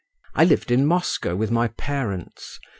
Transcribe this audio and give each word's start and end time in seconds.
I 0.33 0.45
lived 0.45 0.71
in 0.71 0.87
Moscow 0.87 1.35
with 1.35 1.51
my 1.51 1.67
parents. 1.67 2.59